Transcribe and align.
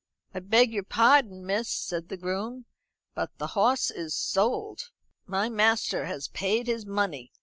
"I 0.33 0.39
beg 0.39 0.73
your 0.73 0.81
pardon, 0.81 1.45
miss," 1.45 1.69
said 1.69 2.09
the 2.09 2.17
groom, 2.17 2.65
"but 3.13 3.37
the 3.37 3.45
hoss 3.49 3.91
is 3.91 4.15
sold. 4.15 4.89
My 5.27 5.47
master 5.47 6.05
has 6.05 6.27
paid 6.29 6.65
his 6.65 6.87
money. 6.87 7.31